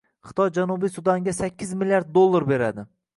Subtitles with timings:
[0.27, 2.87] Xitoy Janubiy Sudanga sakkiz milliard dollar beradi